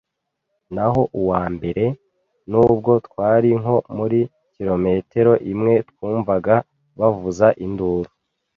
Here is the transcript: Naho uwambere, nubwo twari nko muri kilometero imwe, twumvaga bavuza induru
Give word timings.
Naho 0.75 1.01
uwambere, 1.19 1.85
nubwo 2.49 2.91
twari 3.07 3.49
nko 3.61 3.75
muri 3.97 4.19
kilometero 4.55 5.31
imwe, 5.51 5.73
twumvaga 5.89 6.55
bavuza 6.99 7.47
induru 7.65 8.09